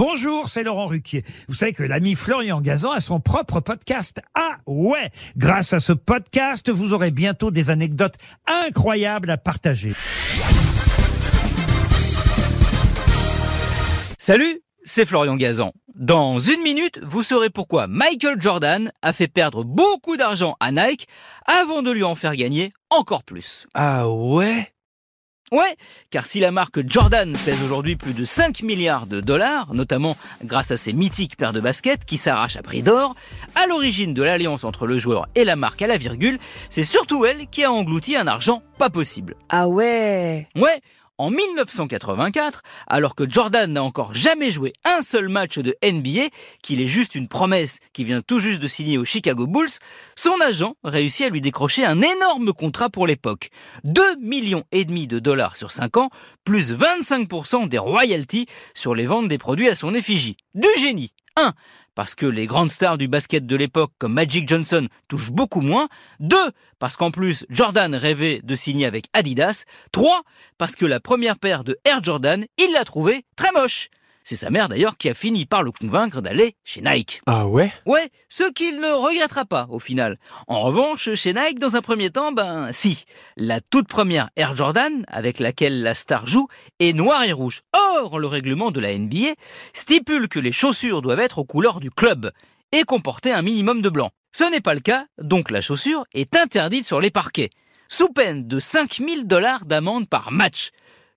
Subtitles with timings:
[0.00, 1.24] Bonjour, c'est Laurent Ruquier.
[1.46, 4.22] Vous savez que l'ami Florian Gazan a son propre podcast.
[4.34, 8.14] Ah ouais Grâce à ce podcast, vous aurez bientôt des anecdotes
[8.46, 9.92] incroyables à partager.
[14.16, 15.74] Salut, c'est Florian Gazan.
[15.94, 21.08] Dans une minute, vous saurez pourquoi Michael Jordan a fait perdre beaucoup d'argent à Nike
[21.44, 23.66] avant de lui en faire gagner encore plus.
[23.74, 24.72] Ah ouais?
[25.52, 25.76] Ouais,
[26.10, 30.70] car si la marque Jordan pèse aujourd'hui plus de 5 milliards de dollars, notamment grâce
[30.70, 33.16] à ses mythiques paires de baskets qui s'arrachent à prix d'or,
[33.56, 37.24] à l'origine de l'alliance entre le joueur et la marque à la virgule, c'est surtout
[37.24, 39.34] elle qui a englouti un argent pas possible.
[39.48, 40.80] Ah ouais Ouais,
[41.20, 46.28] en 1984, alors que Jordan n'a encore jamais joué un seul match de NBA,
[46.62, 49.68] qu'il est juste une promesse qui vient tout juste de signer aux Chicago Bulls,
[50.16, 53.50] son agent réussit à lui décrocher un énorme contrat pour l'époque.
[53.84, 56.10] 2 millions et demi de dollars sur 5 ans,
[56.44, 60.38] plus 25% des royalties sur les ventes des produits à son effigie.
[60.54, 61.54] Du génie 1
[61.94, 65.88] parce que les grandes stars du basket de l'époque comme Magic Johnson touchent beaucoup moins.
[66.20, 66.36] 2.
[66.78, 69.64] Parce qu'en plus, Jordan rêvait de signer avec Adidas.
[69.92, 70.22] 3.
[70.56, 73.90] Parce que la première paire de Air Jordan, il l'a trouvée très moche.
[74.30, 77.20] C'est sa mère d'ailleurs qui a fini par le convaincre d'aller chez Nike.
[77.26, 77.72] Ah ouais?
[77.84, 80.20] Ouais, ce qu'il ne regrettera pas au final.
[80.46, 83.06] En revanche, chez Nike, dans un premier temps, ben si,
[83.36, 86.46] la toute première Air Jordan, avec laquelle la star joue,
[86.78, 87.62] est noire et rouge.
[87.72, 89.34] Or, le règlement de la NBA
[89.74, 92.30] stipule que les chaussures doivent être aux couleurs du club
[92.70, 94.12] et comporter un minimum de blanc.
[94.30, 97.50] Ce n'est pas le cas, donc la chaussure est interdite sur les parquets,
[97.88, 100.70] sous peine de 5000 dollars d'amende par match,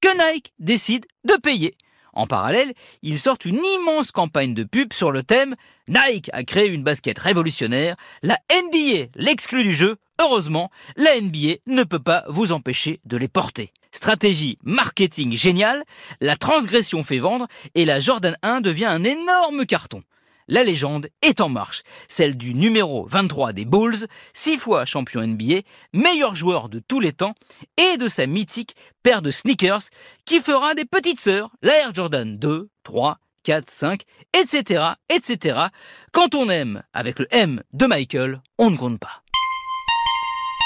[0.00, 1.76] que Nike décide de payer.
[2.12, 5.54] En parallèle, ils sortent une immense campagne de pub sur le thème
[5.88, 11.82] Nike a créé une basket révolutionnaire, la NBA l'exclut du jeu, heureusement, la NBA ne
[11.82, 13.72] peut pas vous empêcher de les porter.
[13.92, 15.82] Stratégie marketing géniale,
[16.20, 20.00] la transgression fait vendre et la Jordan 1 devient un énorme carton
[20.50, 25.60] la légende est en marche, celle du numéro 23 des Bulls, six fois champion NBA,
[25.94, 27.34] meilleur joueur de tous les temps,
[27.78, 29.84] et de sa mythique paire de sneakers
[30.26, 34.02] qui fera des petites sœurs, la Air Jordan 2, 3, 4, 5,
[34.34, 35.58] etc., etc.
[36.12, 39.22] Quand on aime avec le M de Michael, on ne compte pas.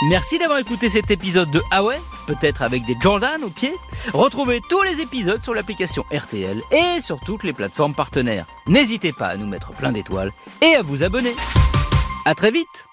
[0.03, 1.83] Merci d'avoir écouté cet épisode de Ah
[2.27, 3.75] peut-être avec des Jordan au pied.
[4.13, 8.47] Retrouvez tous les épisodes sur l'application RTL et sur toutes les plateformes partenaires.
[8.67, 11.35] N'hésitez pas à nous mettre plein d'étoiles et à vous abonner.
[12.27, 12.87] À très vite